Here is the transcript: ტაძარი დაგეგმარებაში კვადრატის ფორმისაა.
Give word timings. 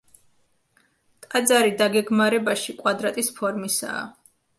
ტაძარი 1.25 1.73
დაგეგმარებაში 1.81 2.75
კვადრატის 2.79 3.29
ფორმისაა. 3.37 4.01